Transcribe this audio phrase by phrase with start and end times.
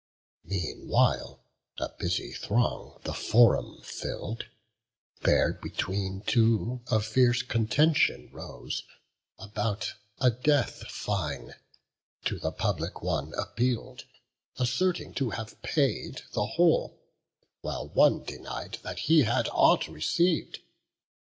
[0.45, 1.43] Meanwhile
[1.77, 4.47] a busy throng the forum fill'd:
[5.21, 8.81] There between two a fierce contention rose,
[9.37, 11.53] About a death fine;
[12.25, 14.05] to the public one Appeal'd,
[14.57, 16.99] asserting to have paid the whole;
[17.61, 20.61] While one denied that he had aught receiv'd.